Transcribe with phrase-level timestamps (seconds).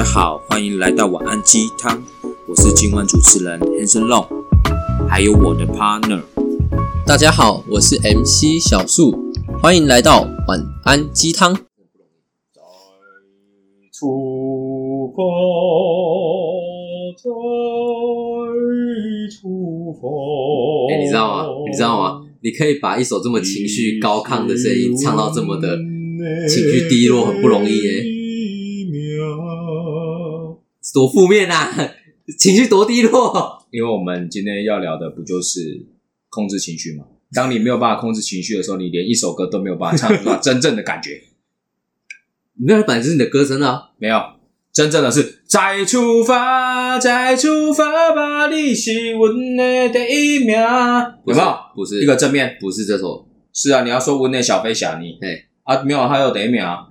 [0.00, 2.02] 家好，欢迎来到晚安鸡汤，
[2.48, 4.26] 我是今晚主持人 Hanson Long，
[5.06, 6.22] 还有我的 partner。
[7.04, 9.14] 大家好，我是 MC 小树，
[9.60, 11.54] 欢迎来到晚安鸡汤。
[11.54, 11.60] 再
[13.92, 15.22] 出发，
[17.18, 17.28] 再
[19.36, 20.94] 出发。
[20.94, 21.44] 哎、你知道吗？
[21.70, 22.22] 你知道吗？
[22.42, 25.76] 你可以把一首这么情绪高亢的声音唱到这么的
[26.48, 28.02] 情绪低落，很不容易耶、
[30.92, 31.72] 多负面啊！
[32.38, 33.66] 情绪多低落。
[33.70, 35.86] 因为我们今天要聊的不就是
[36.28, 37.04] 控制情绪吗？
[37.32, 41.22] 当你没有办法控制情绪的时候，你连一首歌都没有办法唱出来真正的感觉。
[42.66, 43.90] 那本来是你的歌声啊！
[43.98, 44.20] 没有，
[44.72, 50.56] 真正的是再出发，再出发吧，你是我的第一名。
[51.26, 51.56] 有没有？
[51.74, 52.56] 不是一个正面？
[52.60, 56.88] 不是这首，是啊，你要说我的小飞侠你，哎啊，没有，还有第一名啊，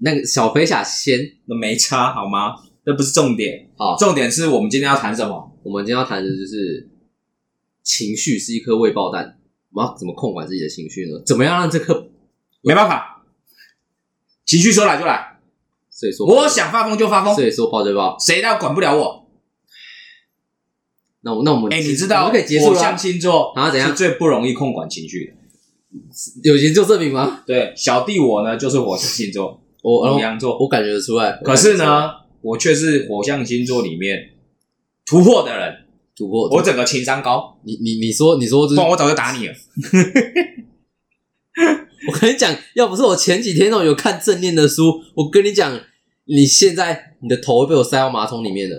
[0.00, 2.56] 那个小飞侠先那没差好吗？
[2.84, 3.96] 这不是重点，好。
[3.96, 5.56] 重点是我们今天要谈什么？
[5.62, 6.88] 我们今天要谈的就是
[7.82, 9.38] 情绪是一颗未爆弹，
[9.72, 11.20] 我们要怎么控管自己的情绪呢？
[11.26, 12.08] 怎么样让这颗
[12.62, 13.24] 没办法，
[14.46, 15.38] 情绪说来就来，
[15.90, 18.16] 所以说我想发疯就发疯，所以说爆就爆。
[18.18, 19.26] 谁都管不了我。
[21.22, 22.96] 那我那我们哎，你知我道我可以结束了火象。
[22.96, 25.32] 星座啊怎样是最不容易控管情绪的。
[26.44, 27.42] 有研究证明吗？
[27.46, 31.32] 对，小弟我呢就是火象星座，我母羊座，我感觉得出来。
[31.44, 32.10] 可是呢，
[32.42, 34.30] 我却是火象星座里面
[35.04, 39.54] 突破的人，突破我整个情商高，你你你说你说这不然我早就打你了。
[42.08, 45.80] 我跟你讲，要不是我前几天哦有看正念的书，我跟你讲，
[46.24, 48.78] 你现在你的头会被我塞到马桶里面的。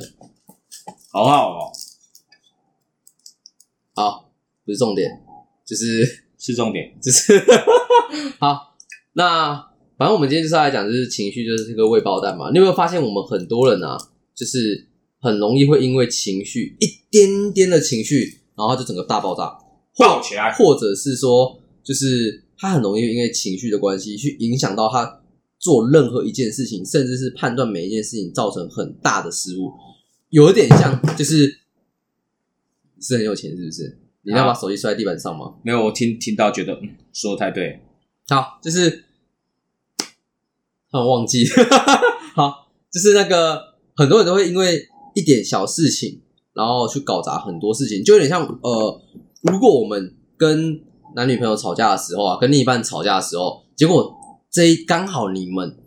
[1.12, 1.72] 好好哦，
[3.94, 4.32] 好，
[4.66, 5.22] 不是重点，
[5.66, 7.00] 就是是重点。
[7.02, 7.40] 就是
[8.40, 8.76] 好。
[9.14, 9.71] 那
[10.02, 12.50] 反正我们今天就是要来讲，就是情绪就是这个未爆弹嘛。
[12.50, 13.96] 你有没有发现，我们很多人啊，
[14.34, 14.88] 就是
[15.20, 19.56] 很容易会因为情绪一点点的情绪，然后就整个大爆炸，
[20.00, 25.22] 爆起来或者是说，就是他很容易因为情绪的关系去影响到他
[25.60, 29.72] 做任何一件事情，甚至是判断每一件事情，造成很大的失误。
[30.32, 31.60] 有一点像，就是
[33.00, 34.00] 是很有钱，是不是？
[34.24, 35.58] 你要把手机摔在地板上吗？
[35.64, 37.80] 没有，我听听到觉得嗯说的太对。
[38.30, 39.04] 好，就是，
[41.00, 41.46] 我忘记，
[42.36, 43.62] 好，就是那个
[43.96, 46.22] 很多人都会因为一点小事情，
[46.54, 49.02] 然后去搞砸很多事情，就有点像呃，
[49.44, 50.82] 如果我们跟
[51.16, 54.14] 男女朋友吵架的时候啊，跟另一半吵架的时候，结果
[54.52, 55.78] 这刚好你们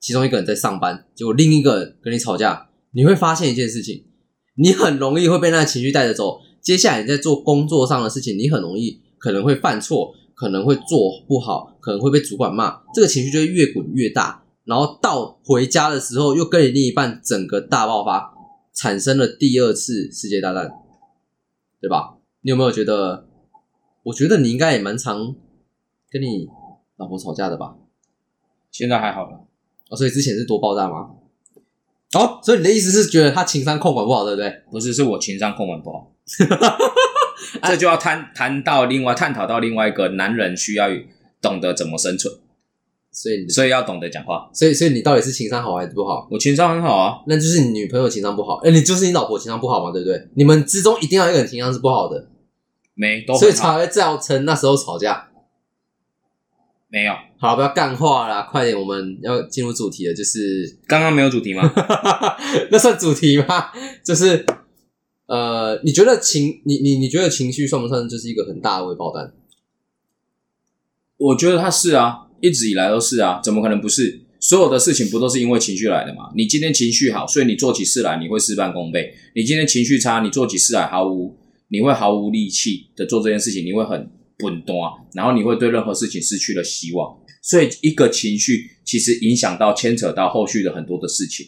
[0.00, 4.04] 其中一个人在上班，结果另一个人跟你吵架，你会发现一件事情，
[4.56, 6.40] 你很容易会被那个情绪带着走。
[6.60, 18.34] 接下来你在做工作上的事情，你很容易可能会犯错，可能会做不好，可能会被主管骂，这个情绪就会越滚越大，然后到回家的时候又跟你另一半整个大爆发，
[18.74, 20.68] 产生了第二次世界大战，
[21.80, 22.16] 对吧？
[22.40, 23.28] 你有没有觉得？
[24.02, 25.32] 我觉得你应该也蛮常
[26.10, 26.48] 跟你
[26.96, 27.76] 老婆吵架的吧？
[28.72, 29.46] 现在还好了，
[29.90, 31.10] 哦，所以之前是多爆炸吗？
[32.18, 34.62] 哦，所以你的意思是觉得他情商控管不好，对不对？
[34.72, 36.12] 不是是我情商控管不好。
[37.64, 40.88] 这就要谈谈到另外探讨到另外一个男人需要
[41.40, 42.32] 懂得怎么生存，
[43.10, 44.48] 所以，所以要懂得讲话。
[44.54, 46.26] 所以所以你到底是情商好还是不好？
[46.30, 50.28] 我情商很好啊，那就是你女朋友情商不好，哎、你就是你老婆情商不好嘛，对不对？
[50.34, 52.28] 你们之中一定要有一个人情商是不好的，
[52.94, 55.28] 没都所以才会造成那时候吵架。
[56.88, 57.12] 没有。
[57.38, 61.72] 好，不要干话啦，快点，我们要进入主题了，就是刚刚没有主题吗？
[62.70, 63.70] 那算主题吗？
[64.04, 64.44] 就是
[65.32, 69.32] 呃，你觉得情你你你觉得情绪算不算就是一个很大的微爆弹？
[71.16, 74.20] 我觉得他是啊，一直以来都是啊，怎么可能不是？
[74.38, 76.30] 所有的事情不都是因为情绪来的吗？
[76.36, 81.34] 你今天情绪好，所以你做起事来你会事半功倍；你今天情绪差，你做起事来毫无，
[81.68, 87.16] 你会毫无力气的做这件事情，你会很笨惰，然后你会对任何事情失去了希望。
[87.40, 91.46] 所以一个情绪其实影响到牵扯到后续的很多的事情，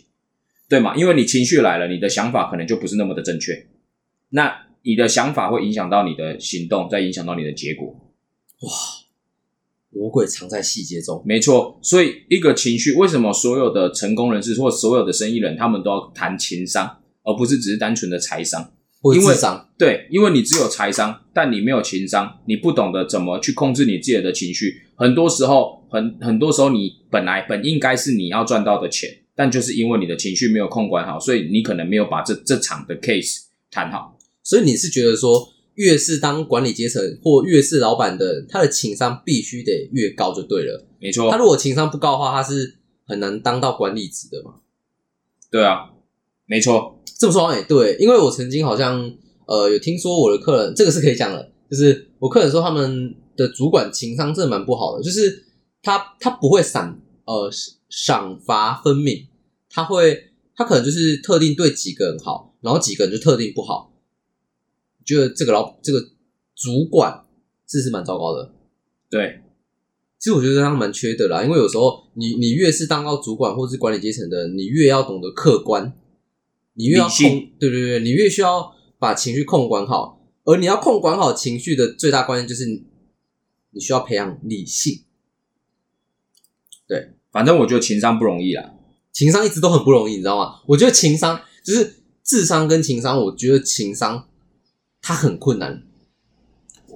[0.71, 0.97] 对吗？
[0.97, 3.67] 因为你情绪来了，你的想法可能就不是那么的正确，
[4.35, 4.53] 那
[4.83, 7.87] 你的想法会影响到你的行动，再影响到你的结果。
[8.63, 8.71] 哇
[9.91, 11.23] 魔鬼藏在细节中。
[11.25, 18.73] 没错，所以一个情绪，为什么所有的成功人士或所有的生意人，他们都要谈情商，而不是只是单纯的财商？
[19.15, 24.83] 因为商，对，因为你只有财商，但你没有情商，你不懂得怎么去控制你自己的情绪。
[24.97, 34.19] 很多时候，很很多时候，你本来本应该是你要赚到的钱，但就是因为你的情绪没有控管好，所以你可能没有把这这场的 case 谈好。
[34.45, 40.87] 所以你是觉得说，越是当管理阶层或越是老板的，他的情商必须得越高就对了。
[41.01, 42.77] 没错他，如果情商不高的话，他是
[43.07, 44.57] 很难当到管理职的嘛。
[45.51, 45.91] 对啊，
[46.47, 49.13] 没错，这么说好像也对，因为我曾经好像
[49.47, 55.45] 呃有听说我的客人，这个是可以讲的，就是我客人说他们的主管情商真的蛮不好的，就是
[55.83, 57.51] 他他不会赏呃
[57.89, 59.27] 赏罚分明，
[59.71, 63.91] 他会他可能就是特定对几个人好，然后几个人就特定不好。
[65.05, 66.01] 觉得这个老这个
[66.55, 67.25] 主管
[67.67, 68.53] 这是蛮糟糕的。
[69.11, 69.43] 对，
[70.19, 75.93] 其实我觉得他蛮缺的啦，因为有时候你你越是当到主管或是管理阶层的，你越要懂得客观，
[76.75, 80.21] 你越要控，对对对，你越需要把情绪控管好。
[80.45, 82.85] 而你要控管好情绪的最大关键就是你
[83.71, 85.05] 你需要培养理性，
[86.87, 88.75] 对反正我觉得情商不容易啦。
[89.11, 90.61] 情商一直都很不容易，你知道吗？
[90.67, 94.29] 我觉得情商就是智商跟情商，我觉得情商
[95.07, 95.83] 它很困难，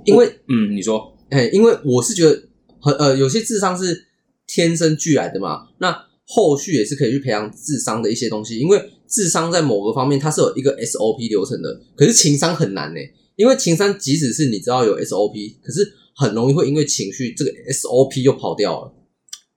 [0.06, 2.48] 因为嗯，你说，哎，因为我是觉得
[2.80, 4.06] 很呃，有些智商是
[4.46, 13.00] 天生俱来的嘛，那后续也是可以去培养智商的一些东西，因为智商在某个方面它是有一个 SOP 流程的，可是情商很难呢，
[13.36, 18.94] 因为情商即使是你知道有 SOP，可是很容易会因为情绪这个 SOP 又跑掉了。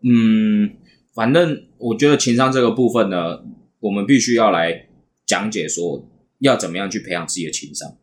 [0.04, 0.72] 嗯，
[1.16, 3.46] 反正我觉得情商这个部分呢，
[3.80, 4.90] 我们必须要来
[5.26, 6.06] 讲解说
[6.40, 7.98] 要怎么样去培养自己的情商，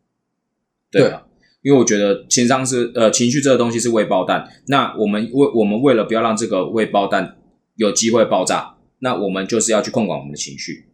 [0.91, 1.27] 对吧？
[1.61, 7.37] 因为我觉得情商是呃情绪这个东西是未爆弹，那我们为我们为了不要让这个未爆弹
[7.75, 10.87] 有机会爆炸，那我们就是要去控管我们的情绪。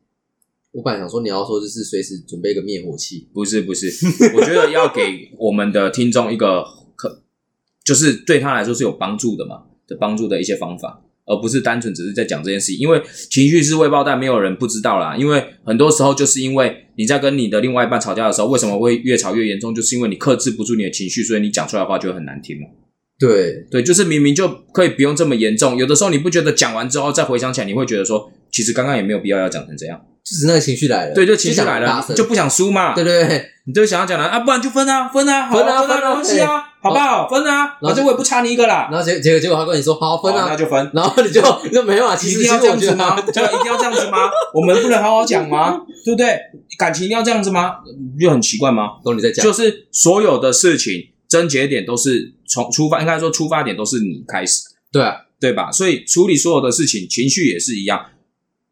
[0.73, 3.89] 我本来想说你要说就是随时准备一个灭火器，不是不是，
[4.35, 6.65] 我觉得要给我们的听众一个
[6.97, 7.23] 可，
[7.85, 12.81] 就是对他来说是有帮助的嘛的帮助的一些方法，而不是单纯只是在讲这件事情。
[12.81, 13.01] 因为
[13.31, 15.17] 情绪是未爆弹，没有人不知道啦。
[15.17, 22.67] 因为很多时候就是因为你在跟你的另外一半吵架的时候，为什么会越吵越严重，就是因为你克制不住你的情绪，所以你讲出来的话就会很难听嘛。
[23.19, 30.01] 对，对，就是明明就可以不用这么严重，有的时候你不觉得讲完之后再回想起来，你会觉得说，其实刚刚也没有必要要讲成这样。
[30.25, 32.95] 就是那个情绪来了，对，就情绪来了，就不想输嘛。
[32.95, 37.29] 对对对，你就想要讲的啊，不然就分啊，分啊，好分啊分啊，没关系啊，好不好？
[37.29, 38.89] 分啊，然后反正我也不差你一个啦。
[38.91, 40.91] 然后结结果结果他跟你说好分啊那，就分。
[40.95, 43.21] 然后你就你就没办法，一定要这样子吗？
[43.21, 44.31] 就一定要这样子吗？
[44.55, 45.79] 我们不能好好讲吗？
[46.07, 46.39] 对不对？
[46.79, 47.75] 感情一定要这样子吗？
[48.19, 48.93] 就很奇怪吗？
[49.05, 50.95] 懂你在讲，就是所有的事情
[51.29, 55.71] 症结点都是从出发，应该说出发点都是你开始，对啊，对吧？
[55.71, 58.07] 所以处理所有的事情，情绪也是一样。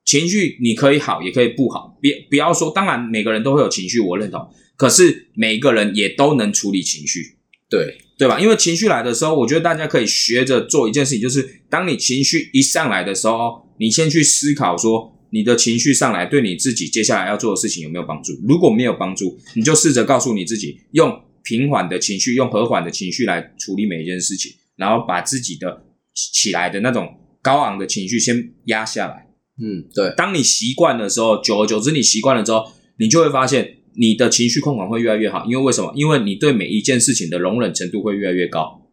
[0.04, 2.70] 情绪你可以好，也可以不好，别不要说。
[2.70, 4.40] 当然，每个人都会有情绪，我认同。
[4.76, 7.36] 可是每一个人也都能处理情绪，
[7.70, 8.40] 对，对吧？
[8.40, 18.32] 因为情绪来的时候，我觉得大家可以学着做一件事情，就是当你情绪一上来的时候，你先去思考说，你的情绪上来对你自己接下来要做的事情有没有帮助？
[18.48, 27.08] 如果没有帮助，你就试着告诉你自己，用平缓的情绪，用和缓的情绪来处理每一件事情，然后把自己的起来的那种
[27.40, 29.28] 高昂的情绪先压下来。
[29.62, 35.44] 嗯，对，当你习惯的时候，久而久之，你习惯了之后，你就会发现你的情绪控管会越来越好。
[35.46, 35.92] 因为为什么？
[35.94, 38.90] 因为你对每一件事情的容忍程度会越来越高，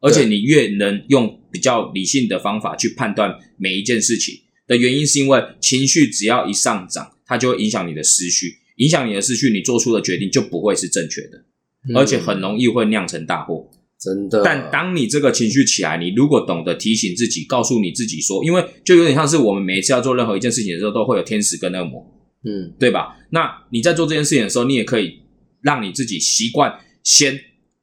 [0.00, 4.34] 而且你越能用比较理性的方法去判断每一件事情
[4.68, 11.44] 的原因，是因为情绪只要一上涨，它就会影响你的思绪，影响你的思绪，你做出的决定就不会是正确的，
[11.88, 13.68] 嗯而且很容易会酿成大祸。
[14.02, 22.04] 真的，但当你这个情绪起来，你如果懂得提醒自己，告诉你自己说，因为就有点像是我们每一次要做任何一件事情的时候，都会有天使跟恶魔，
[22.44, 23.16] 嗯对吧？
[23.30, 25.20] 那你在做这件事情的时候，你也可以
[25.60, 27.38] 让你自己习惯先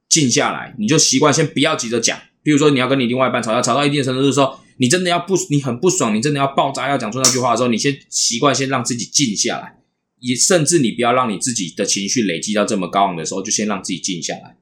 [0.10, 2.20] 静下来，你就习惯先不要急着讲。
[2.44, 9.78] 比如说你要跟你另外一半吵架，吵到一定程度的时候，你真的要不，你很不爽，你真的要爆炸，要讲出那句话的时候，你先习惯先让自己静下来，
[10.20, 14.58] 也甚至你不要让你自己的情绪累积到这么高昂的时候，就先让自己静下来。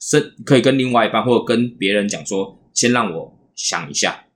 [0.00, 4.26] 是可以跟另外一半或者跟别人讲说，先让我想一下，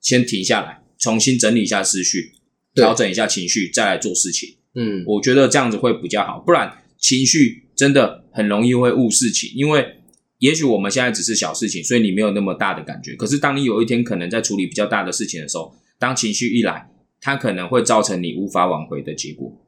[0.00, 2.32] 先停下来，重新整理一下思绪，
[2.74, 4.56] 调整一下情绪，再来做事情。
[4.74, 9.50] 嗯，我觉得这样子会比较好，不然情绪真的很容易会误事情。
[9.54, 9.96] 因为
[10.38, 13.14] 也许我们现在只是小事情，所以你没有那么大的感觉。
[13.14, 16.90] 可是当你有一天可能在处理比较大的事情的时候，当情绪一来，
[17.20, 19.60] 它可能会造成你无法挽回的结果。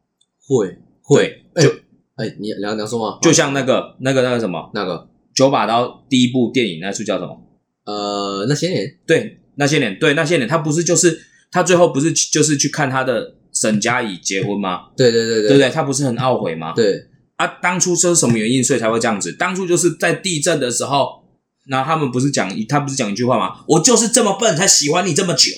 [0.46, 1.74] 会会，对，就
[2.16, 3.18] 哎，你梁梁说吗？
[3.23, 7.40] 就像那个那个那个什么那个九把刀第一部电影那出叫什么？
[7.87, 14.87] 呃，那些年，对，那些年，对那些年，他不是就是他最后不是就是去看他的沈佳宜结婚吗？
[14.97, 15.68] 对对对对不对？
[15.71, 16.73] 他不是很懊悔吗？
[16.75, 17.06] 对，
[17.37, 19.33] 啊，当初这是什么原因，所以才会这样子？
[19.33, 21.25] 当初就是在地震的时候，
[21.68, 23.64] 然后他们不是讲一，他不是讲一句话吗？
[23.66, 25.50] 我就是这么笨，才喜欢你这么久。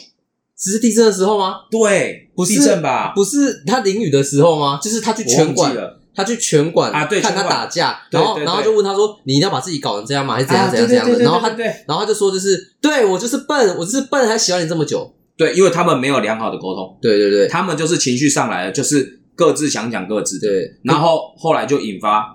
[0.58, 1.56] 只是地震的时候吗？
[1.70, 3.12] 对，不是地震吧？
[3.14, 4.80] 不是他淋雨的时候吗？
[4.82, 10.34] 就是他去我拳馆，了他去拳馆啊对看他打架，然后然后就问他说：“你一定要把自己搞成这样吗？
[10.34, 11.50] 还是怎样啊怎样怎样的？”然后他
[11.86, 15.14] 然后他就说：“就是对我就是笨，我就是笨，还喜欢你这么久。
[15.36, 22.34] 对，因为他们没有良好的沟通，对对对他们就是情绪上来了，就是各自想讲各自的，对，然后后来就引发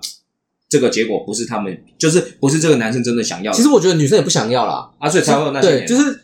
[0.68, 6.20] 这个结果不是他们，就是不是这个男生真的想要，其实我觉得女生也不想要啦，啊，所以才会有那些对，就是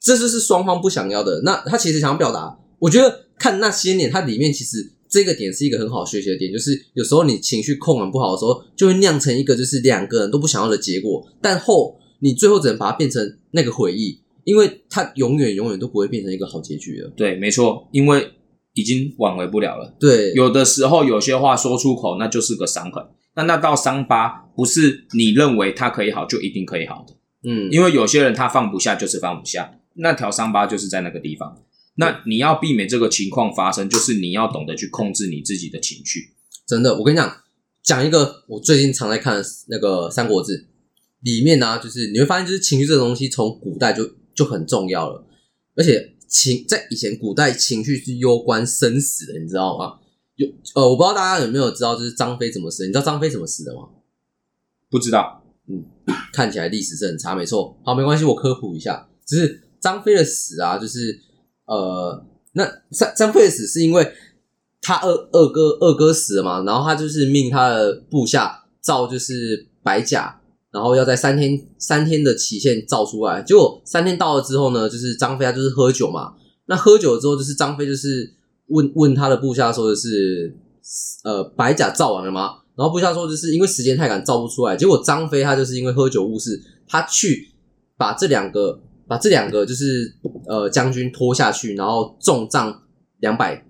[0.00, 1.42] 这就是双方不想要的。
[1.42, 17.10] 那他其实想要表达，我觉得看那些年，他里面其实这个点是一个很好学习的点，就是有时候你情绪控管不好的时候，就会酿成一个就是两个人都不想要的结果，但后你最后只能把它变成那个回忆，因为它永远永远都不会变成一个好结局了。
[17.16, 18.30] 对，没错，因为
[18.74, 19.96] 已经挽回不了了。
[19.98, 23.04] 对，有的时候有些话说出口，那就是个伤痕。
[23.34, 27.14] 那那道伤疤不是你认为它可以好就一定可以好的，
[27.48, 31.56] 嗯，因为有些人他放不下就是放不下，那条伤疤就是在那个地方。
[32.00, 36.30] 那你要避免这个情况发生，就是你要懂得去控制你自己的情绪。
[36.64, 37.42] 真的，我跟你讲，
[37.82, 40.52] 讲一个我最近常在看的那个《三国志》
[41.22, 45.26] 里面呢、就是你会发现，就是情绪这个东西从古代就就很重要了，
[45.74, 49.98] 而且情在以前古代情绪是攸关生死的，你知道吗？
[50.36, 52.86] 有呃，我不知道大家有没有知道，就是张飞怎么死？
[52.86, 53.88] 你知道张飞怎么死的吗？
[54.88, 55.84] 不知道，嗯
[56.32, 57.76] 看起来历史是很差，没错。
[57.84, 61.20] 好，没关系，我科普一下，就是张飞的死啊，就是
[61.68, 64.12] 呃，那张张飞死是因为
[64.80, 70.40] 他二二哥二哥死了嘛，然后他就是命他的部下造就是白甲，
[70.72, 73.42] 然后要在三天三天的期限造出来。
[73.42, 76.34] 结果三天到了之后呢，就是张飞他就是喝酒嘛，
[76.66, 78.32] 那喝酒之后就是张飞就是
[78.68, 80.56] 问问他的部下说的是
[81.24, 82.56] 呃白甲造完了吗？
[82.76, 87.48] 然后部下说就是因为时间太赶造不出来，结果张飞他就是因为喝酒误事，他去
[87.96, 90.14] 把这两个把这两个就是
[90.46, 92.82] 呃将军拖下去，然后重杖
[93.20, 93.64] 两百，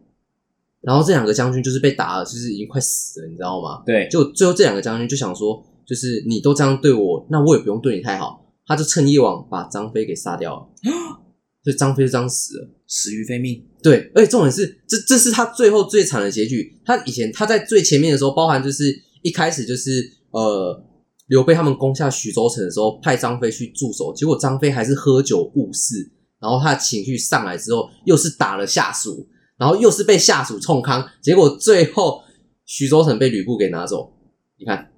[0.81, 3.83] 然后这两个将军就是被打了，就是已经快死了，你知道吗？
[3.87, 10.69] 对，就最后这两个将军就想说，就是你都这样对我，那我也不用对你太好，他就趁夜晚把张飞给杀掉了，
[11.65, 12.69] 所以张飞就这样死了。
[12.91, 13.63] 死于非命。
[13.83, 16.81] 对，而且重点是，这这是他最后最惨的结局。
[16.87, 18.85] 他以前他在最前面的时候，包含就是
[19.21, 20.83] 一开始就是呃
[21.29, 32.23] 刘备他们攻下徐州城的时候，派张飞去驻守，结果张飞还是喝酒误事，然后他的情绪上来之后，又是打了下属，然后又是被下属冲康，结果最后
[32.65, 34.13] 徐州城被吕布给拿走。
[34.59, 34.91] 你看，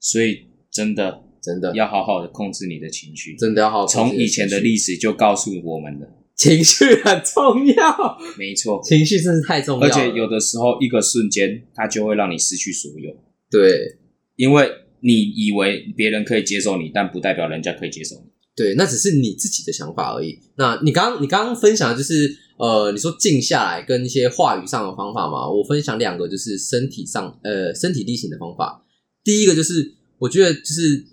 [0.00, 3.36] 所以真的真的要好好的控制你的情绪。
[3.36, 8.82] 真的要好好从以前的历史就告诉我们了，情绪很重要，没错。
[8.82, 13.14] 情绪真是太重要了，而且有的时候一个瞬间，它就会让你失去所有，
[13.48, 14.00] 对。
[14.36, 14.68] 因为
[15.04, 18.22] 你以为别人可以接受你，但不代表人家可以接受你。
[18.56, 20.38] 对，那只是你自己的想法而已。
[20.56, 28.82] 那你刚刚你刚刚分享的就是呃，你说静下来跟一些话语上的方法嘛，我分享两个就是身体上呃身体力行的方法。
[29.22, 31.04] 第一个就是我觉得就是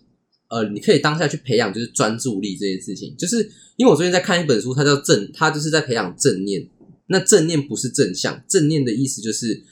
[0.50, 3.38] 呃，你可以当下去培养就是专注力这件事情，就是
[3.76, 6.66] 因为我最近在看一本书，它叫正，它就是在培养正念。
[7.08, 9.64] 那正念不是正向，正念的意思就是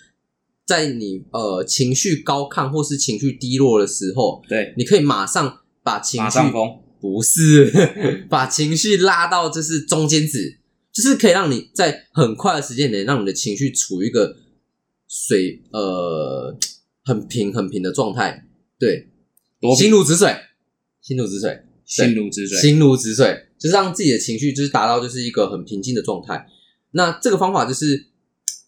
[0.69, 10.59] 在你呃情绪高亢或是情绪低落的时候，对，你可以马上把情绪马上疯，不是 把情绪拉到就是中间值，
[10.93, 14.35] 就是可以让你在很快的时间内让你的情绪处于一个
[15.07, 16.55] 水呃
[17.03, 18.45] 很平很平的状态。
[18.77, 19.09] 对，
[19.75, 20.35] 心如止水，
[21.01, 22.61] 心如止水，心如止水。
[22.61, 26.45] 心如止水，就是让自己的情绪就是达到就是一个很平静的状态。
[26.91, 28.05] 那这个方法就是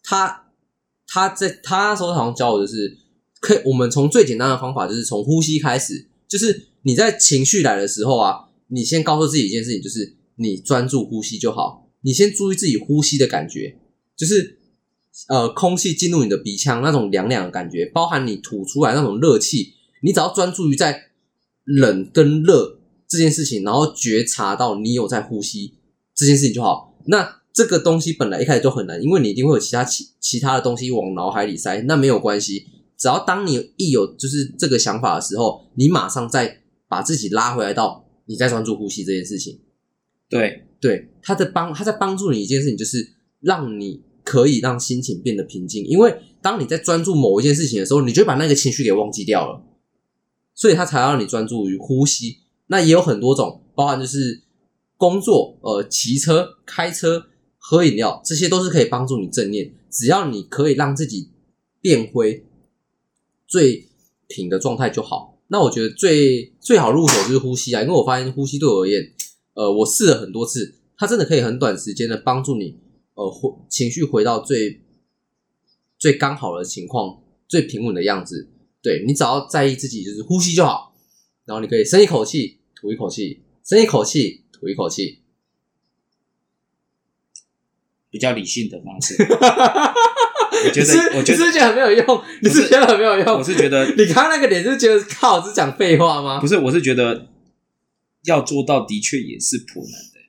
[0.03, 0.48] 他
[1.13, 2.98] 他在他那时候好像教我就是
[3.41, 13.77] 可以，我们从最简单的方法就是从呼吸开始，就是你在情绪来的时候啊，你先告诉自己一件事情，就是你专注呼吸就好，你先注意自己呼吸的感觉，
[14.15, 14.60] 就是
[15.27, 21.12] 呃空气进入你的鼻腔那种凉凉的感觉，包含你吐出来那种热气，你只要专注于在
[21.65, 25.74] 冷跟热这件事情，然后觉察到你有在呼吸
[26.15, 26.98] 这件事情就好。
[27.08, 32.65] 那这个东西本来一开始就很难，因为你一定会有其他其其他的东西往脑海里塞，那没有关系，
[32.98, 39.60] 只要当你一有就是这个想法的时候，你马上再把自己拉回来到你在专注呼吸这件事情。
[40.29, 45.86] 对，对，他在帮他在帮助你一件事情，就是让你可以让心情变得平静。
[45.86, 49.62] 因为当你在专注某一件事情的时候，你就会把那个情绪给忘记掉了，
[50.55, 52.38] 所以他才要让你专注于呼吸。
[52.67, 54.43] 那也有很多种，包含就是
[54.96, 57.25] 工作、呃，骑车、开车、
[57.63, 59.72] 喝饮料，这些都是可以帮助你正念。
[59.91, 61.30] 只要你可以让自己
[61.80, 62.44] 变回
[63.48, 63.88] 最
[64.27, 65.38] 平的状态就好。
[65.48, 69.13] 那我觉得最最好入手就是呼吸啊，因为我发现呼吸对我而言，
[69.53, 72.80] 呃，我试了很多次，它真的可以很短时间的帮助你，
[73.13, 74.82] 呃，回情绪回到最
[76.00, 78.50] 最刚好的情况，最平稳的样子。
[78.82, 80.96] 对你只要在意自己就是呼吸就好，
[81.46, 85.20] 然后你可以深一口气，吐一口气，深一口气，吐一口气。
[88.12, 89.15] 比较理性的方式。
[90.63, 92.24] 我觉得，我觉得你是是觉得很没有用？
[92.44, 93.38] 你是觉得很没有用？
[93.39, 96.48] 我是觉得你刚刚那个脸是觉得靠是讲废话吗不？
[96.48, 97.30] 是，我是觉得
[98.25, 100.20] 要做到的确也是颇难的。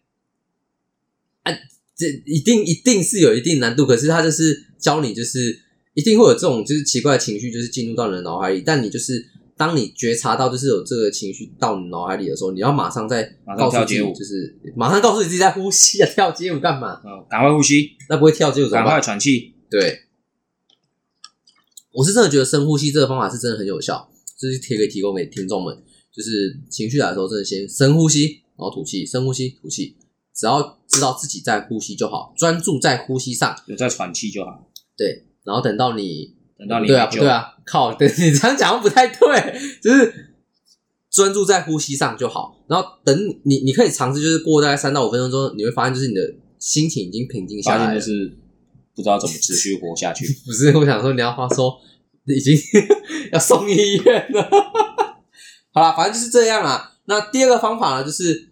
[1.42, 1.58] 啊
[1.94, 5.60] 这一定一定是有一定难度，可是他就是教你，就是
[5.92, 8.62] 一定会有这种就是奇怪的情绪，就是进入到你的脑海里。
[8.64, 9.22] 但你就是
[9.56, 17.00] 当你觉察到就是有这个情绪到你脑海里的时候，你要马上再马上告诉自己，跳街舞就是马上告诉你自己在呼吸啊， 跳街舞干嘛？
[17.04, 19.00] 嗯，赶快呼吸，那不会跳街舞怎赶快？
[19.00, 19.54] 喘气。
[19.70, 20.00] 对，
[21.92, 25.82] 我是真的觉得深呼吸这个方法是真的很有效，这是可以提供给听众们，
[26.12, 29.96] 就是情绪来的时候，真的先深呼吸，然后吐气，深呼吸，吐气，
[30.34, 34.68] 只要知道自己在呼吸就好，专注在呼吸上，有在喘气就好。
[34.96, 40.34] 对，然后等到你等到你对啊，不对啊，靠，对 你这样讲不太对，就是
[41.10, 42.64] 专注在呼吸上就好。
[42.68, 48.00] 然后等你，你可以尝试，就是过大概三到五分钟之后，你会发现，就是你的心情已经平静下来了。
[48.00, 48.38] 现就是
[48.94, 50.26] 不知道怎么持续活下去。
[50.46, 51.78] 不是，我想说你要发说
[52.26, 52.56] 已经
[53.32, 54.48] 要送医院了。
[55.72, 56.92] 好啦，反正就是这样啊。
[57.06, 58.50] 那第二个方法呢，就是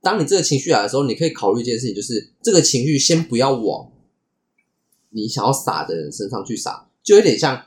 [0.00, 3.90] 当你这个情绪来的时候，你可以考虑一件事情，就是这个情绪先不要往
[5.10, 7.58] 你想要撒的人身上去撒，就有点像，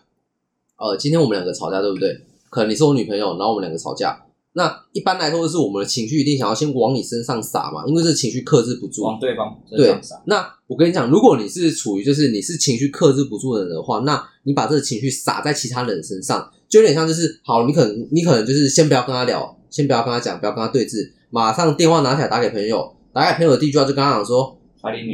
[0.78, 2.16] 呃，今天我们两个吵架，对不对？
[2.52, 4.24] 可能你是我女朋友，然后我们两个吵架。
[4.54, 9.02] 那一般来说，就是我们的情绪一定想要先往你身上撒嘛，因为这情绪克制不住。
[9.02, 24.56] 往对方身对上撒，，那我跟你讲，如果你是处于就是你是情绪克制不住的人的话，那你把这个情绪撒在其他人身上，就有点像就是好，你可能你可能就是先不要跟他聊，先不要跟他讲，不要跟他对峙，马上电话拿起来打给朋友， 打给朋友的第一句话就跟他讲说，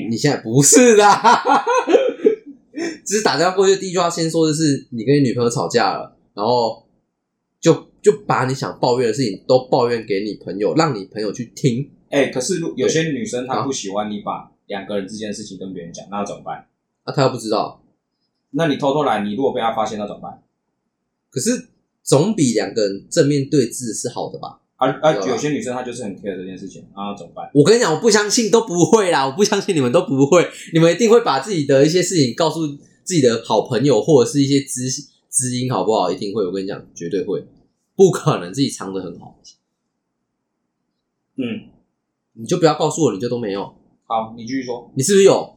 [0.09, 1.05] 你现在 不是的，
[3.07, 6.85] 只是打电话过去第一句话先说的是你跟你女朋友吵架了，然后
[7.61, 11.89] 就就把你想抱怨的事情都抱怨给你朋友，让你朋友去听。
[12.09, 16.67] 哎、可是如有些女生她啊不喜欢你把两个人之间的事情跟别人讲，那要怎么办？
[17.03, 17.81] 啊，她又不知道，
[18.51, 20.43] 那你偷偷来，你如果被她发现，那怎么办？
[21.29, 21.69] 可是
[22.03, 24.59] 总比两个人正面对峙是好的吧？
[24.77, 25.11] 啊啊！
[25.11, 27.49] 有啊有些女生她就是很 care 这件事情，那要怎么办？
[27.53, 32.61] 我跟你讲，我不相信都不会啦，我不相信你们都不会，你们一定会把自己的一些事情告诉
[33.07, 34.89] 自己的好朋友或者是一些知
[35.31, 36.11] 知音，好不好？
[36.11, 37.41] 一定会，我跟你讲，绝对会，
[37.95, 39.39] 不可能自己藏的很好，
[41.37, 41.69] 嗯，
[42.33, 43.63] 你就不要告诉我，你就都没有，
[44.05, 44.91] 好，你继续说。
[44.97, 45.55] 你是不是有？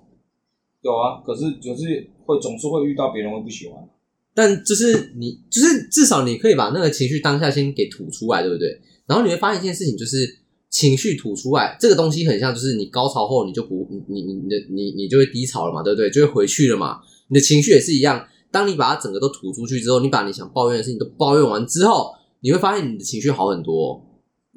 [0.82, 3.88] 有啊，可是就是会总是会遇到别人会不喜欢。
[4.32, 8.80] 但就是你，就是至少你可以把那个情绪当下先给吐出来，对不对？
[9.06, 10.38] 然后你会发现一件事情，就是
[10.70, 16.08] 情绪吐出来这个东西很像，就是你高潮后你就不，你你你你的你你就会低潮了嘛，对不对？
[16.10, 17.00] 就会回去了嘛。
[17.30, 24.02] 你的情绪也是一样，当你把它整个都吐出去之后，你把你想抱怨的事情都抱怨完之后，你会发现你的情绪好很多哦、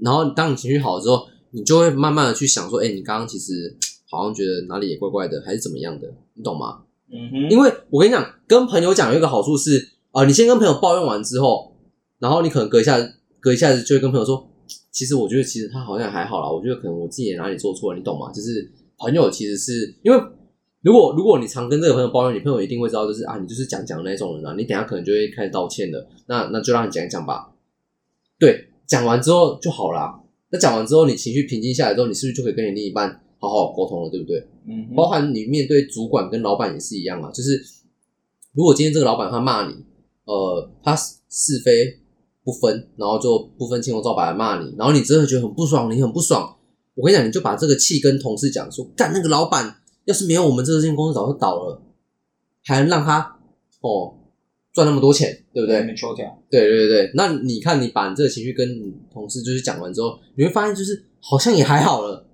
[0.02, 3.78] 然后当你情绪好了之后，你就会慢慢的去想说，哎，你刚刚其实
[4.10, 6.82] 好像觉得哪里也怪怪的，还是怎么样的，你懂吗？
[7.12, 11.76] 嗯哼，因为我跟你讲，跟朋友讲有一个好处是，呃，你先跟朋友抱怨完之后，
[12.20, 12.98] 然后你可能隔一下，
[13.40, 14.50] 隔一下子就会跟朋友说，
[14.92, 18.32] 其实我觉得其实他好像还好啦，我觉得可能我自己也哪里做错了，你懂吗？
[18.32, 20.18] 就是朋友其实是因为
[20.84, 27.52] 如果如果你常跟这个朋友抱怨，你朋友一定会知道，就是啊，你就是讲讲的那种人啊，你等下可能就会开始道歉的，那那就让你讲一讲吧。
[28.38, 30.20] 对，讲完之后就好啦。
[30.52, 34.46] 那讲完之后，你情绪平静下来之后，你是不是就可以跟你另一半好好沟通了，对不对？
[34.68, 37.64] 嗯，包含你面对主管跟老板也是一样啊，就是
[38.52, 39.74] 如果今天这个老板他骂你，
[40.26, 41.98] 呃，他是非
[42.44, 46.58] 不分，然后就不分青红皂白的骂你，然后你真的觉得很不爽，你很不爽，
[46.96, 51.82] 我跟你讲，你就把这个气跟同事讲说，干那个老板要是没有我们这间公司早就倒了，
[52.64, 53.40] 还能让他
[53.82, 54.16] 哦
[54.74, 55.82] 赚那么多钱，对不对？
[56.50, 62.28] 对对对对，那你看，你把你这个情绪跟你同事就是讲完之后，你会发现就是好像也还好了。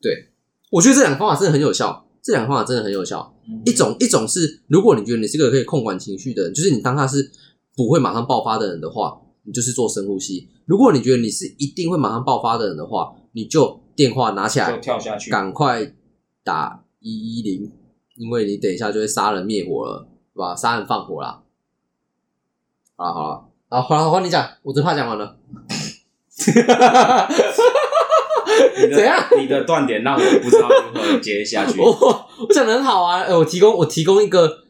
[0.00, 0.28] 对，
[0.70, 3.34] 我觉得这两个方法真的很有效，这两个方法真的很有效。
[3.48, 7.30] 嗯一种一种是，如果你觉得你是个可以控管情绪的人，就是你当他是
[7.74, 15.94] 不会马上爆发的人的话，你就是做深呼吸；如果你觉得你是一定会马上爆发的人的话，你就电话拿起就来，跳下去，赶快
[16.48, 17.70] 打一一零，
[18.16, 20.56] 因为你等一下就会杀人灭火了，对吧？
[20.56, 21.42] 杀人放火啦。
[22.96, 25.36] 好了好了，好，好了，换你讲，我这怕讲完了。
[28.76, 29.22] 你的 怎样？
[29.38, 31.78] 你的断点让我不知道如何接下去。
[31.82, 34.64] 我我讲的很好啊，哎、我提供我提供一个，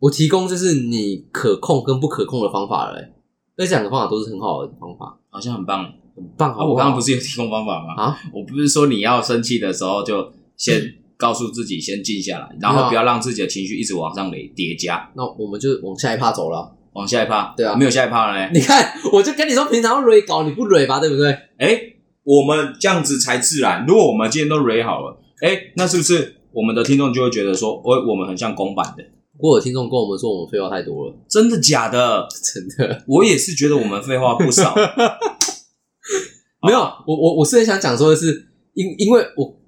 [0.00, 3.12] 我提供就是你可控跟不可控的方法了、欸，
[3.56, 5.84] 那这两个方法都是很好的方法，好像很棒。
[6.14, 6.70] 很棒，好啊，不好？
[6.72, 7.94] 我刚刚不是有提供方法吗？
[7.96, 10.78] 啊，我不是说你要生气的时候就先
[11.22, 16.76] 告诉自己先静下来，然后不要让自己的情绪一直往上累叠加，那我们就往下一趴走了。
[16.94, 17.54] 往下一趴。
[17.56, 18.50] 对啊没有下一趴了呢。
[18.52, 21.30] 你看，我就跟你说，平常蕊搞你不蕊吧，对不对？
[21.58, 21.80] 哎，
[22.24, 23.86] 我们这样子才自然。
[23.86, 29.04] 如果我们今天都蕊好了，哎，那是不是我们的听众就会觉得说，我我们很像公版的，
[29.36, 32.26] 不过有听众跟我们说，我们废话太多了，真的假的？
[32.52, 34.74] 真的我也是觉得我们废话不少。
[36.66, 36.78] 没有。
[37.06, 39.61] 我我我是很想讲说的是，因因为我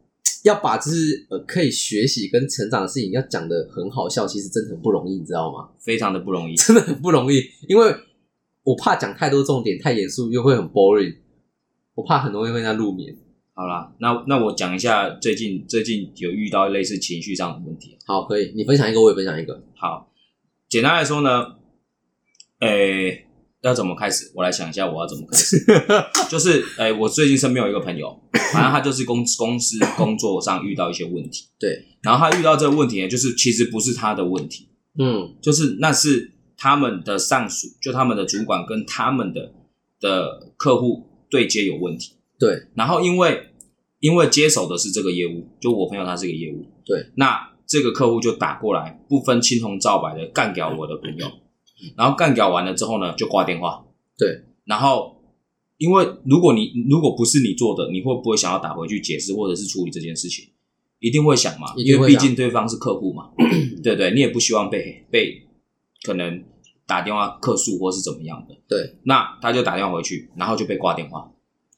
[0.44, 5.70] 要把就是呃可以学习跟成长的事情要讲的很好笑，其实真的很不容易，你知道吗？
[5.80, 6.54] 非常的不容易。
[6.54, 7.94] 真的很不容易，因为
[8.62, 11.16] 我怕讲太多重点太严肃又会很 boring，
[11.94, 13.16] 我怕很容易会让人家入眠。
[13.54, 17.96] 好啦，那那我讲一下最近最近有遇到类似情绪上的问题。
[18.04, 19.62] 好，可以，你分享一个，我也分享一个。
[19.74, 20.12] 好，
[20.68, 21.56] 简单来说呢，
[22.60, 23.26] 诶、
[23.64, 24.30] 要怎么开始？
[24.34, 25.56] 我来想一下，我要怎么开始。
[26.28, 28.14] 就是，诶、我最近身边有一个朋友，
[28.52, 39.52] 反正他就是公公司工作上遇到一些问题，对，然后他遇到这个问题呢，就是其实不是他的问题，嗯就是那是他们的上属，就他们的主管跟他们的
[39.98, 42.12] 的客户对接有问题。
[42.38, 43.48] 对，然后因为
[44.00, 51.26] 因为接手的是这个业务，就我朋友他是个业务，对，那这个客户就打过来，不分青红皂白的干掉我的朋友，
[51.96, 53.84] 然后干掉完了之后呢，就挂电话，
[54.16, 55.16] 对，然后
[55.76, 60.46] 因为如果你如果不是你做的，你会不会想要打回去解释或者是处理这件事情？
[61.00, 63.30] 一定会想嘛，因为毕竟对方是客户嘛，
[63.82, 65.46] 对对，你也不希望被被
[66.02, 66.42] 可能
[66.86, 71.30] 打电话客诉或是怎么样的，对，那他就打电话回去，然后就被挂电话。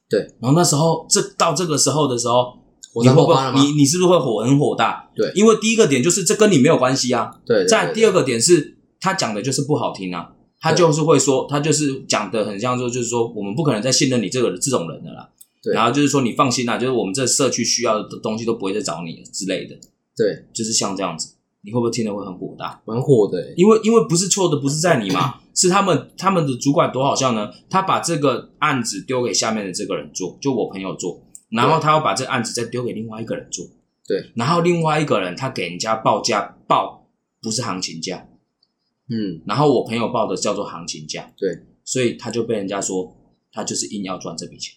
[0.09, 2.57] 对，然后那时候这到这个时候的时候，
[2.93, 3.35] 火你会不会？
[3.59, 5.09] 你你是不是会火很火大？
[5.13, 7.29] 对因为第一个点就是这跟你没有关系啊。
[7.45, 15.29] 对，对对再第二个点是他讲的就是不好听啊，他就是会说，他就是讲的很像说，就是说我们不可能再信任你这个这种人的啦。
[15.63, 19.75] 对然后就是说你放心啦，就是我们这社区需要的东西都不会再找你之类的，
[20.15, 22.79] 对，就是像这样子，你会不会听得会很火大？
[22.85, 23.53] 蛮火的欸。
[23.57, 27.49] 因为因为不是错的，不是在你嘛， 是他们他们的主管多好笑呢？
[27.69, 33.65] 他把这个案子丢给下面的这个人做，就我朋友做，然后他要把这个案子再丢给另外一个人做，
[34.07, 37.07] 对，然后另外一个人他给人家报价报
[37.41, 38.27] 不是行情价，
[39.09, 41.49] 嗯，然后我朋友报的叫做行情价，对，
[41.83, 43.15] 所以他就被人家说
[43.51, 44.75] 他就是硬要赚这笔钱，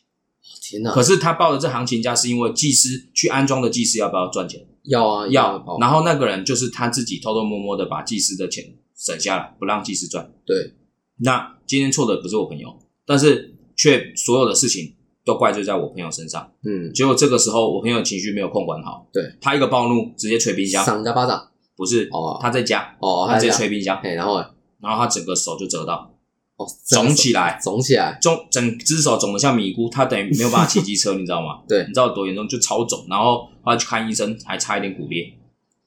[0.63, 4.67] 天哪，可是他报的这行情价是因为技师去安装的技师要不要赚钱？
[4.85, 5.59] 要啊要。
[5.59, 8.65] 跑，然后那个人就是他自己偷偷摸摸的把技师的钱
[8.97, 10.33] 省下来，不让技师赚。
[10.47, 10.75] 对。
[11.19, 16.51] 那今天错的不是我朋友，但是却所有的事情都怪罪在我朋友身上。
[16.65, 19.23] 嗯，结果这个时候我朋友情绪没有控管好，对。
[19.39, 21.50] 他一个暴怒直接捶冰箱，赏人家巴掌
[21.81, 22.39] 不是哦。
[22.43, 24.47] 他在家，哦，他直接还这样捶冰箱，然后欸
[24.83, 26.11] 然后他整个手就折到。
[26.57, 31.63] 哦肿起来，肿起来，肿整只手肿的像米糊，他等于没有办法骑机车，你知道吗？
[31.67, 31.81] 对。
[31.85, 32.47] 你知道多严重？
[32.47, 35.33] 就超肿，然后后来去看医生，还差一点骨裂。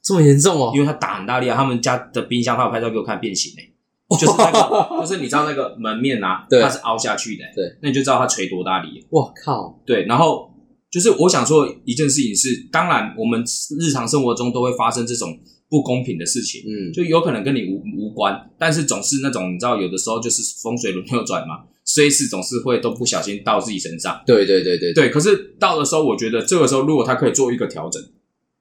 [0.01, 0.71] 这么严重哦？
[0.73, 0.79] 因？
[0.82, 3.71] 为他打很大力啊，他们家的冰箱他有拍照给我看变形诶、
[4.19, 6.60] 就是那个， 就是你知道那个门面啊，对。
[6.60, 7.51] 它是凹下去的、欸。
[7.56, 9.06] 对，那你就知道它捶多大力。
[9.12, 10.51] 我靠，对，然后
[10.89, 13.43] 就是我想说一件事情是，当然我们
[13.79, 15.38] 日常生活中都会发生这种
[15.74, 24.22] 不公平的事情，嗯，就有可能跟你无无关，但是总是那种你知道有的时候就是风水轮流转嘛，虽是总是会都不小心到自己身上。
[24.28, 28.00] 对对对对对，可是到的时候，我觉得这个时候如果他可以做一个调整，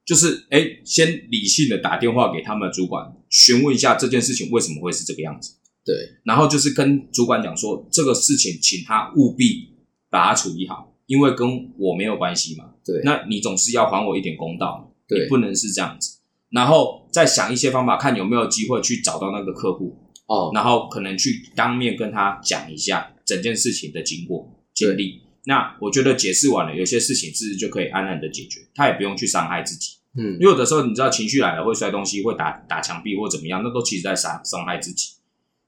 [0.07, 5.53] 就是哎，先理性的打电话给他们的主管，询问一下这件事情为什么会是这个样子，
[5.85, 5.95] 对。
[6.25, 9.69] 然后就是跟主管讲说这个事情，请他务必
[10.09, 11.47] 把它处理好，因为跟
[11.77, 12.71] 我没有关系嘛。
[12.83, 13.03] 对。
[13.05, 15.29] 那你总是要还我一点公道嘛，对。
[15.29, 16.19] 不能是这样子。
[16.51, 19.97] 然后再想一些方法，看有没有机会去找到那个客户，
[20.27, 25.21] 哦，然后可能去当面跟他讲一下整件事情的经过经历。
[25.45, 29.97] 那我觉得解释完了，有些事情是不是就可以安然的解决，他也不用去伤害自己。
[30.15, 35.13] 嗯因为有的时候你知道情绪来了会摔东西，会打打墙壁或怎么样，那都其实在伤伤害自己，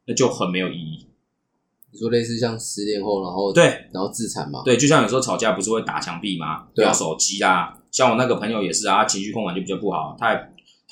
[0.07, 1.09] 那就很没有意义。
[1.91, 4.63] 你说类似像失恋后，然后对然后自残嘛？
[4.65, 6.67] 对，就像有时候吵架不是会打墙壁吗？
[6.75, 10.39] 对啊手机啦，像我那个朋友也是啊，情绪控管就比较不好，他也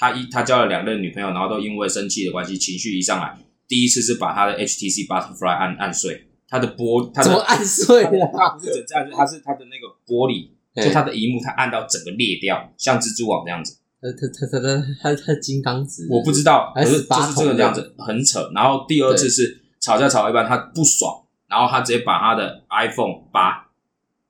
[0.02, 3.38] 他一他交了两任女朋友，然后都因为生气的关系，情绪一上来，
[3.68, 8.30] 第一次是把他的 HTC Butterfly 按按碎，他的玻他的怎么按碎了？
[8.36, 10.48] 他不是整只按碎，它是他的那个玻璃，
[10.84, 13.78] 就他的荧幕，他按到整个裂掉，像蜘蛛网这样子。
[14.00, 18.50] 他他他他他他金刚指，我不知道，还是可是就是这个这样子，很扯。
[18.52, 23.68] 然后第二次是吵架吵到一半，他不爽，然后他直接把他的 iPhone 八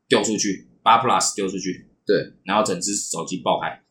[0.06, 3.81] 丢出去，八 Plus 丢出去，对，然后整只手机爆开。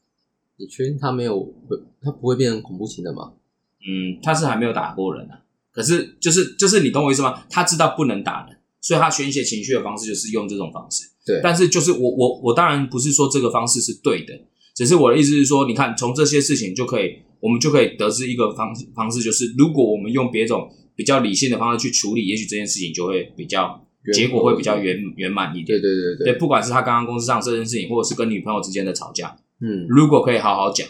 [0.62, 1.54] 你确定他没有
[2.02, 3.34] 他不会变成恐怖型的吗？
[3.80, 7.43] 嗯，他是还没有打过人啊，可是就是就是你懂我意思吗？
[7.50, 11.10] 他知道不能打人，所以他宣泄情绪的方式就是用这种方式。
[11.26, 14.39] 对但是就是我我我当然不是说这个方式是对的，
[14.76, 25.80] 只是我的意思是说，你看从这些事情就可以，我们就可以得知一个方方式，就是如果我们用别种比较理性的方式去处理，也许这件事情就会比较圆结果会比较圆圆满一点。
[25.80, 29.86] 对对对对，不管是他刚刚公司上这件事情，或者是跟女朋友之间的吵架，嗯。
[29.88, 30.88] 如果可以好好讲，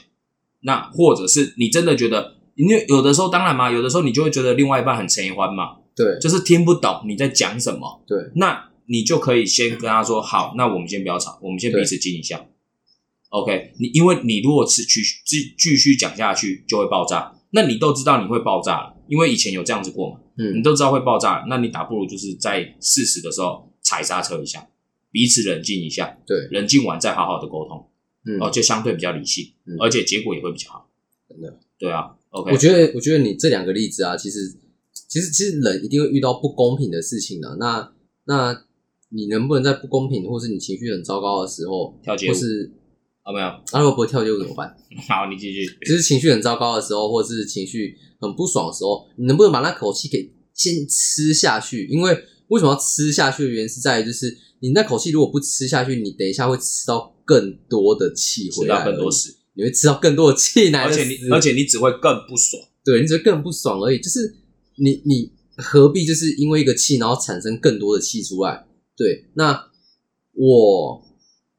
[0.61, 6.17] 那或者是你真的觉得，因为有的时候当然嘛，有的时候你就会觉得另外一半很陈欢嘛，对。
[6.19, 12.45] 就是听不懂你在讲什么，对，那你就可以先跟他说，好，那我们先不要吵，我们先彼此静一下。
[13.29, 17.33] OK，你因为你如果持续继继续讲下去，就会爆炸。
[17.51, 20.55] 那你都知道你会爆炸了，因为以前有这样子过嘛，嗯。
[20.55, 24.67] 你嗯都知道会爆炸，那你打不如就是在适时的时候踩刹车一下，
[25.11, 27.87] 彼此冷静一下，对，冷静完再好好的沟通，
[28.25, 30.89] 嗯哦，就相对比较理性，嗯而且结果也会比较好。
[31.27, 31.59] 真的。
[31.79, 34.55] 对啊，OK，我觉得，我觉得你这两个例子啊，其实，
[35.07, 37.55] 其实，其实人一定会遇到不公平的事情的。
[37.59, 37.91] 那，
[38.25, 38.65] 那
[39.09, 42.71] 你能不能在不公平，或是你情绪很糟糕的时候，跳街舞或是
[43.23, 44.75] 哦没有，啊，如果不会跳街舞怎么办？
[45.09, 45.65] 好，你继续。
[45.85, 51.87] 就是情绪很糟糕的时候，或是情绪很不爽的时候，你能不能把那口气给先吃下去？
[51.87, 52.15] 因为
[52.51, 62.61] 为什么要吃下去的原因是在于，就是你那口气如果不吃下去，你等一下会吃到更多的气吃回来，到更多，屎，你会吃到更多的气来的而且你而且你只会更不爽。
[62.83, 63.99] 对，你只会更不爽而已。
[63.99, 64.35] 就是
[64.75, 68.65] 你你何必就是因为一个气，然后产生更多的气出来？
[68.97, 69.67] 对，那
[70.33, 71.01] 我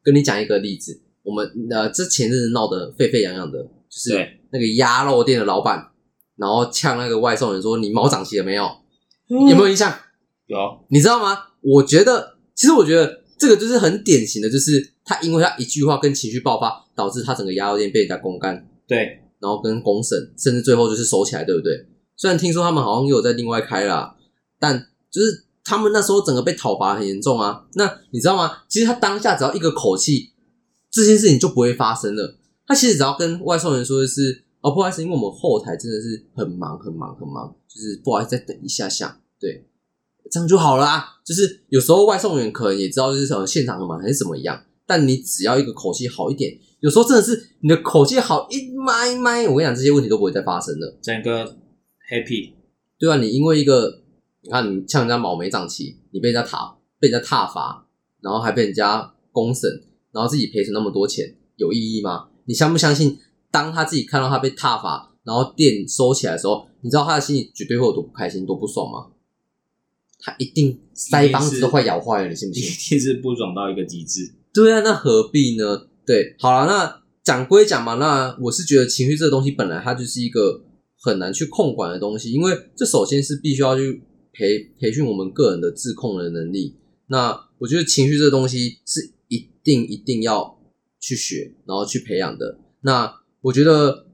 [0.03, 5.93] 跟你讲一个例子，我们呃这前阵子闹得沸沸扬扬的，就是对那个鸭肉店的老板，
[6.37, 8.71] 然后呛那个外送人说：“你毛长齐了没有？
[9.29, 9.99] 有没有印象？
[10.59, 18.69] 有你知道吗？”我觉得，其实我觉得这个就是很典型的，就是他因为他一句话跟情绪爆发，导致他整个鸭肉店被人家公干。
[18.87, 18.99] 对，
[19.39, 21.87] 然后跟公审，甚至最后就是收起来，对不对？
[22.17, 24.17] 虽然听说他们好像又有在另外开啦，
[24.59, 27.65] 但就是他们那时候整个被讨伐很严重啊。
[27.75, 28.65] 那你知道吗？
[28.69, 30.33] 其实他当下只要一个口气，
[30.91, 32.37] 这件事情就不会发生了。
[32.67, 39.67] 他其实只要跟外送员说的是：“哦，不好意思，因为我们后台真的是很忙、很忙、很忙，就是不好意思，再等一下下。”对，
[40.33, 41.05] 这样就好了啊。
[41.25, 50.99] 就是有时候外送员可能也知道就是什么现场很忙还是怎么样，但你只要一个口气好一点，有时候真的是你的口气好一麦一麦，我跟你讲，这些问题都不会再发生了。
[51.01, 51.45] 整个
[52.11, 52.55] happy，
[52.99, 54.01] 对啊，你因为一个，
[54.41, 57.87] 你看你呛人家毛没长齐，你被人家踏被人家踏伐，
[58.21, 59.71] 然后还被人家公审，
[60.13, 62.29] 然后自己赔成那么多钱，有意义吗？
[62.47, 63.19] 你相不相信？
[63.53, 69.13] 当他自己看到他被踏伐，然后店收起来的时候，你知道他的心里绝对会有多不开心、多不爽吗？
[70.23, 72.91] 他一定腮帮子都快咬坏了，你信不信一？
[72.91, 74.33] 定是不爽到一个极致。
[74.55, 75.89] 对啊，那何必呢？
[76.07, 80.63] 对，好了，那讲归讲嘛，那我是觉得情绪这个东西本来它就是一个
[81.01, 86.77] 很难去控管的东西，因为这首先是必须要去培培训我们个人的自控的能力。
[87.09, 90.59] 那我觉得情绪这个东西是一定一定要
[91.01, 92.59] 去学，然后去培养的。
[92.83, 94.07] 那我觉得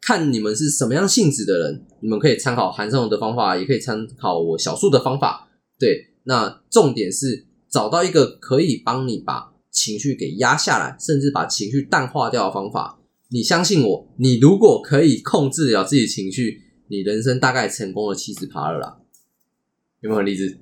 [0.00, 5.48] 看你们是什么样性质的人，你们可以参考韩胜荣的方法，也可以参考我小树的方法。
[5.78, 12.98] 对，那重点是找到一个可以帮你把情绪给压下来，甚至把情绪淡化掉的方法。
[13.28, 18.98] 你相信我，你如果可以控制了自己情绪，你人生大概成功了七十趴了啦。
[20.00, 20.58] 有没有很励志？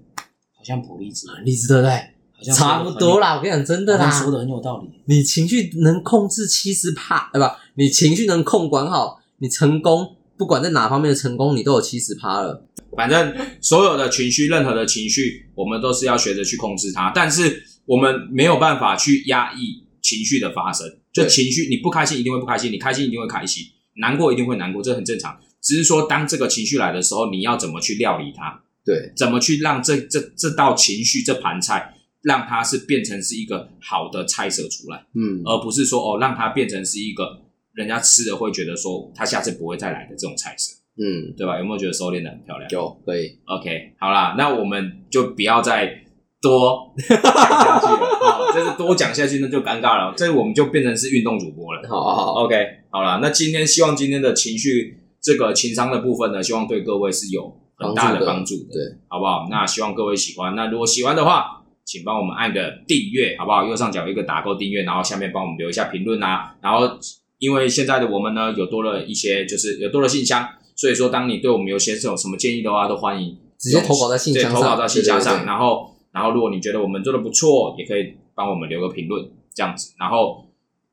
[0.55, 1.91] 好像普利兹，很励志，对不对？
[2.33, 4.89] 好像差不多啦，我跟你讲，真的啦，说的很有道理。
[5.07, 7.57] 你情绪能控制七十趴，对吧？
[7.75, 12.65] 你情绪能控管好，你成功，不管在哪方面的成功，你都有七十趴了。
[12.97, 17.13] 反正所有的情绪，任何的情绪，我们都是要学着去控制它。
[17.15, 20.87] 但是我们没有办法去压抑情绪的发生。
[21.13, 23.65] 就情绪，你不开心一定会不开心，你开心一定会开心，
[23.97, 25.37] 难过一定会难过，这很正常。
[25.61, 28.63] 只是说，当这个情绪来的时候，你要怎么去料理它？
[28.85, 37.43] 对，怎么去让这这这道情绪这盘菜，让它是变成是一个好的菜色出来，嗯，而不是说哦，让它变成是一个
[37.79, 41.57] 人家吃了会觉得说他下次不会再来的这种菜色，嗯，对吧？
[41.59, 42.69] 有没有觉得收敛的很漂亮？
[42.71, 46.03] 有可以，OK，好啦，那我们就不要再
[46.43, 51.89] 多讲下去了， 哦，这是多讲下去那就尴尬了，这我们就变成是运动主播了。
[51.89, 52.57] 好好好，OK，
[52.91, 59.47] 好了，那今天希望今天的情绪这个情商的部分呢，希望对各位是有很大的帮助的，对，好不好？
[59.49, 60.57] 那希望各位喜欢。
[60.57, 63.65] 那如果喜欢的话，请帮我们按个订阅，好不好？
[63.65, 66.55] 右上角有一个打勾订阅，然后下面帮我们留一下评论啊。
[66.61, 66.99] 然后，
[67.39, 75.35] 因为现在的我们呢，有多了一些，就是有多了信箱，所以说当你对我们有些有什么建议的话，都欢迎直接投稿在信箱上对投稿到信箱上。
[75.35, 79.95] 对对对然后，然后如果你觉得我们做的不错，也可以帮我们留个评论，这样子。
[79.99, 80.47] 然后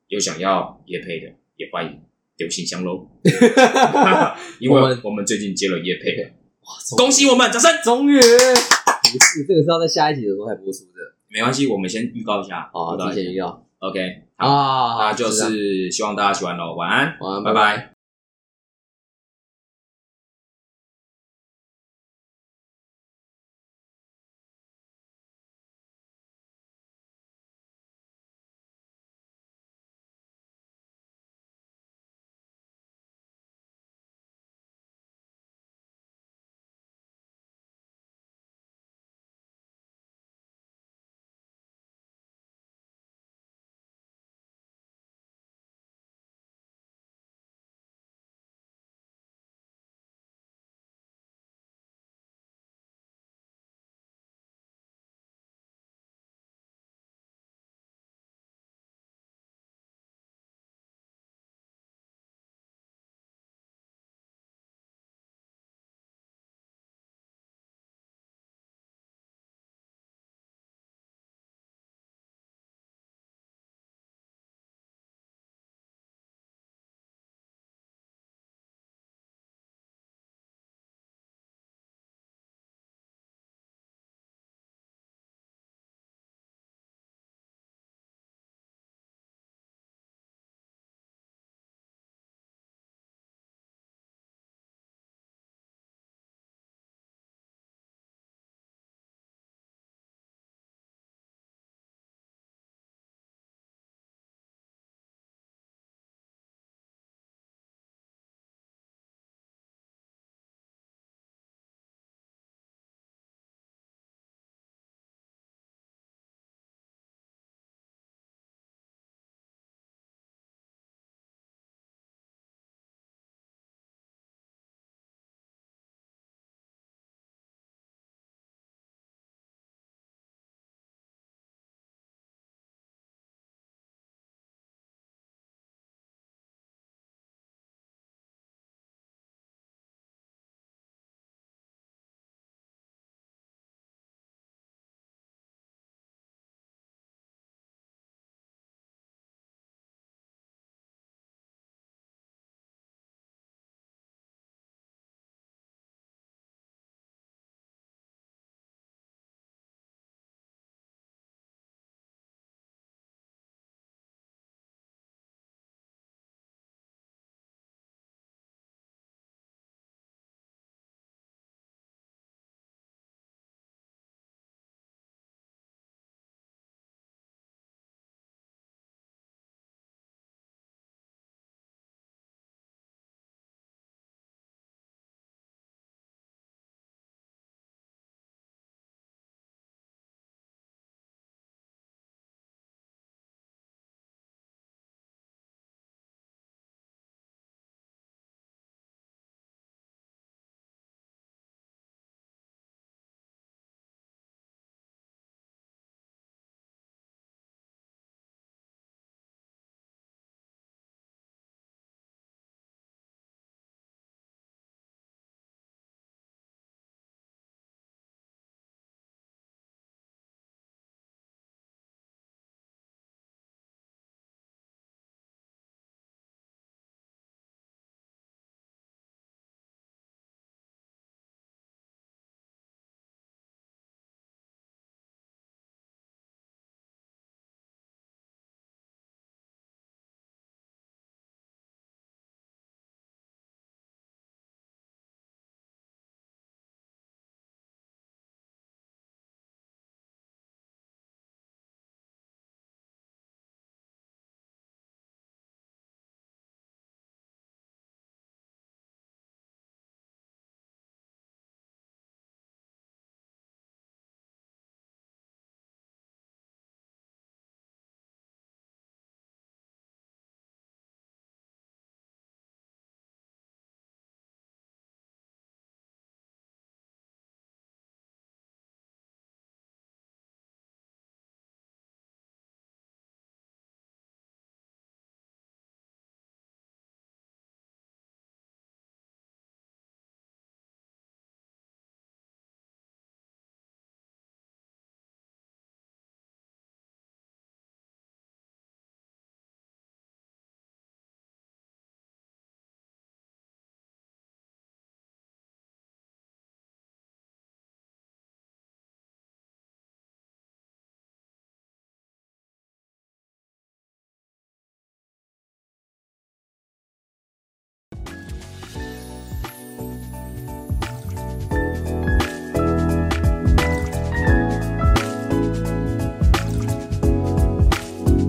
[0.08, 2.00] 有想要叶配的，也欢迎
[2.38, 3.08] 留信箱喽。
[4.60, 6.30] 因为我们最近接了叶配了，
[6.62, 7.72] 哇恭喜我们，掌声！
[7.84, 17.54] 终于， 不是这个是要在下一集的时候才播出的，没关系，我们先预告一下，哦，预告一下提前预告 OK，好，啊，那就是希望大家喜欢喽，晚安，晚安，拜。
[17.54, 17.95] 拜拜